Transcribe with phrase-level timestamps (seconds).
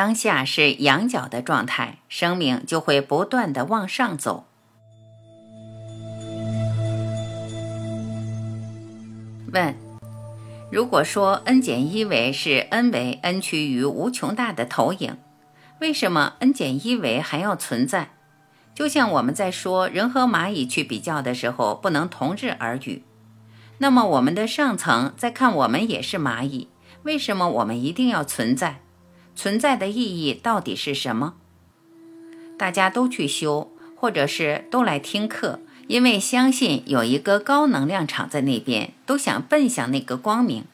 [0.00, 4.46] 当下是仰角的状态，生命就会不断的往上走。
[9.52, 9.74] 问：
[10.72, 15.18] 如果说 n 减一维是 n 为 n 趋于无穷大的投影，
[15.80, 18.12] 为什么 n 减一维还要存在？
[18.74, 23.04] 就像我们在说人和蚂蚁去比较的时候，不能同日而语。
[23.76, 26.68] 那么我们的上层在看我们也是蚂蚁，
[27.02, 28.80] 为什么我们一定要存在？
[29.40, 31.32] 存在的意义到底是什么？
[32.58, 40.66] 大家都去修，或者是都来听课，因为相信有一个高能量场在那边，都想奔向那个光明。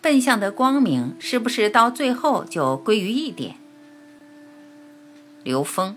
[0.00, 3.56] 奔向的光明，是不是到最后就归于一点？
[5.44, 5.94] 刘峰，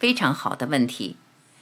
[0.00, 1.14] 非常好的问题。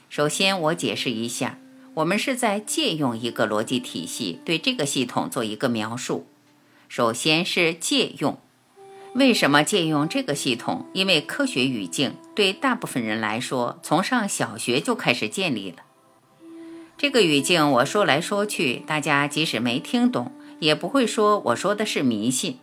[0.09, 1.59] 首先，我解释一下，
[1.93, 6.25] 我们是在借用一个逻辑体系对这个系统做一个描述。
[6.89, 8.39] 首先是借用。
[9.15, 10.87] 为什么借用这个系统？
[10.93, 15.77] 因为科学语境对大部分人来说，从上小学就开始建立了。
[16.97, 22.57] 这个语境我说来说去，大家即使没听懂，也不会说我说的是迷信。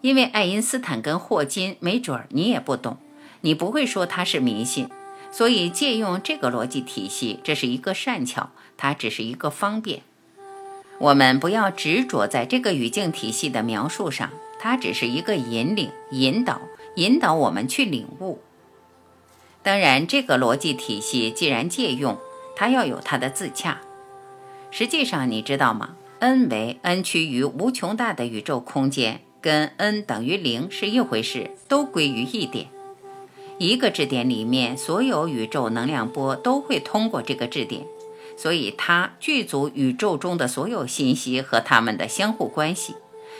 [0.00, 2.96] 因为爱因斯坦跟霍金，没准儿你也不懂，
[3.42, 4.88] 你不会说他是迷信。
[5.30, 10.02] 所以借用这个逻辑体系，这是一个善巧，它只是一个方便。
[11.02, 14.30] 我们不要执着在这个语境体系的描述上。
[14.60, 16.60] 它只是一个引领、引导、
[16.94, 18.38] 引导我们去领悟。
[19.64, 22.16] 当然，这个逻辑体系既然借用，
[22.54, 23.80] 它要有它的自洽。
[24.70, 32.68] 实际上，你知道吗？n 为 n 趋于无穷大的宇宙空间，跟 n 等于零是一回事，都归于一点。
[33.58, 37.82] 一个质点里面，所有宇宙能量波都会通过这个质点，
[38.36, 42.96] 所以它具足宇宙中的所有信息和它们的相互关系。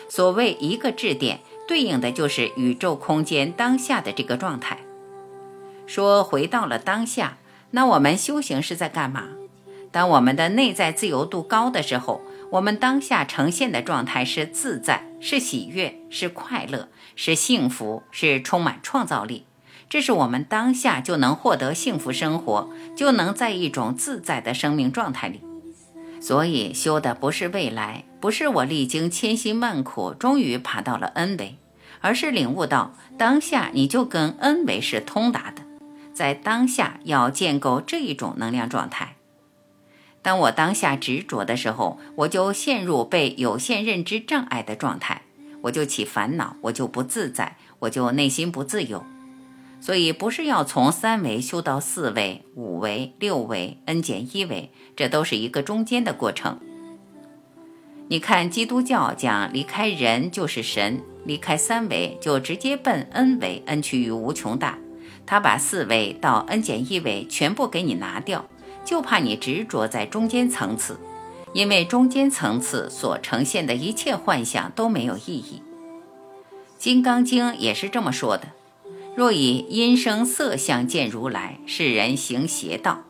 [0.09, 4.79] 所谓一个质点，对应的就是宇宙空间当下的这个状态。
[5.87, 7.39] 说回到了当下，
[7.71, 9.25] 那我们修行是在干嘛？
[9.91, 19.45] 当我们的内在自由度高的时候，我们当下呈现的状态是自在，是喜悦，是快乐，是幸福，是充满创造力。
[19.93, 25.43] 这是我们当下就能获得幸福生活，就能在一种自在的生命状态里。
[26.19, 31.59] 所以修的不是未来，不是我历经千辛万苦终于爬到了 N 维，
[32.01, 35.61] 而是领悟到当下你就跟 N 维是通达的，
[36.15, 39.17] 在当下要建构这一种能量状态。
[40.23, 45.21] 当我当下执着的时候，我就陷入被有限认知障碍的状态，
[45.65, 49.05] 我就起烦恼，我就不自在，我就内心不自由。
[49.83, 56.61] 所以不是要从三维修到四维、五维、六维、n 减一维，这都是一个中间的过程。
[58.07, 64.79] 你看，基督教讲离开人就是神，离开三维就直接奔 n 维，n 趋于无穷大。
[65.27, 68.45] 他把四维到 n 减一维全部给你拿掉，
[68.85, 71.01] 就怕你执着在中间层次，
[71.53, 75.61] 因为中间层次所呈现的一切幻想都没有意义。
[76.79, 78.47] 《金刚经》也是这么说的。
[79.15, 83.05] 若以音声色相见如来，世人行邪道。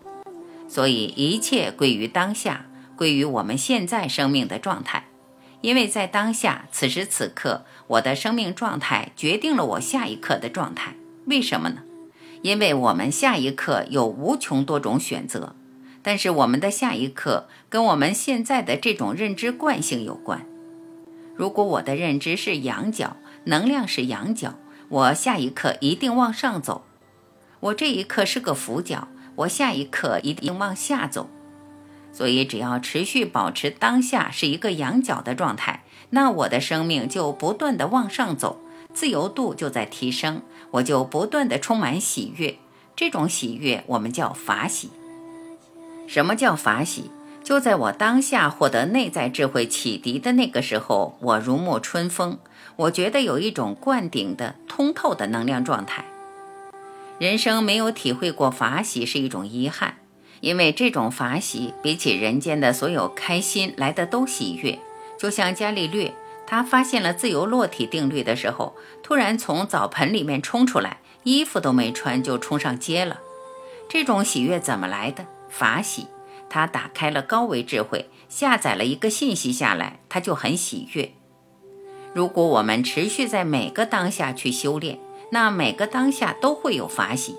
[0.68, 5.04] 所以一切归于当下，归于我们现在生命的状态。
[5.60, 10.96] 因为在当下，此时此刻，我的生命状态决定了我下一刻的状态。
[11.26, 11.82] 为什么呢？
[12.42, 15.54] 因为我们下一刻有无穷多种选择，
[16.02, 20.44] 但是我们的下一刻跟我们现在的这种认知惯性有关。
[21.36, 24.58] 如果我的认知是阳角，能量是阳角。
[24.92, 26.84] 我下一刻一定往上走，
[27.60, 31.30] 我这一刻是个俯角，我下一刻一定往下走。
[32.12, 38.60] 所以，只要持续保持当下是一个仰角的状态，那我的生命就不断的往上走，
[38.92, 40.42] 自由度就在提升，
[40.72, 42.58] 我就不断的充满喜悦。
[42.94, 44.90] 这种喜悦我们叫法喜。
[46.06, 47.10] 什么叫法喜？
[47.44, 52.38] 就在我当下获得内在智慧启迪的那个时候，我如沐春风。
[52.76, 56.04] 我觉得有一种灌顶的、通透的能量状态。
[57.18, 59.96] 人生没有体会过法喜是一种遗憾，
[60.40, 64.78] 因为这种法喜比起人间的所有开心来的都喜悦。
[65.18, 66.14] 就像伽利略，
[66.46, 73.20] 他发现了自由落体定律的时候，突然从澡盆里面冲出来，衣服都没穿就冲上街了。
[73.88, 75.26] 这种喜悦怎么来的？
[75.48, 76.06] 法喜。
[76.52, 81.14] 他打开了高维智慧，下载了一个信息下来，他就很喜悦。
[82.12, 84.98] 如果我们持续在每个当下去修炼，
[85.30, 87.36] 那每个当下都会有法喜。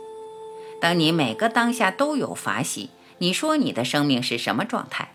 [0.81, 2.89] 当你每个当下都有法喜，
[3.19, 5.11] 你说你的生命是什么状态？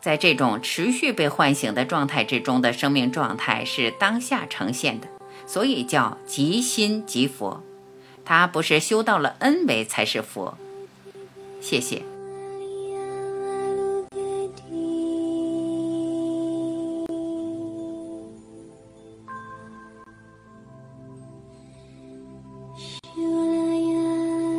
[0.00, 5.06] 在这种持续被唤醒的状态之中的生命状态是当下呈现的，
[5.46, 7.62] 所以叫即心即佛。
[8.24, 10.58] 它不是修到了 N 维才是佛。
[11.60, 12.02] 谢谢。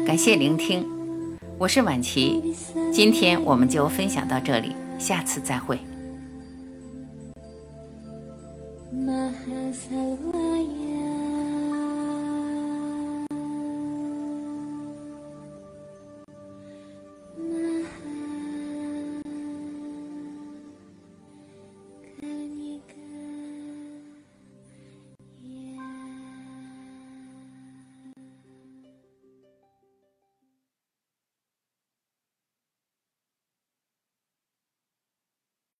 [0.05, 0.85] 感谢聆听，
[1.57, 2.55] 我是婉琪，
[2.91, 5.79] 今天我们就分享到这里，下次再会。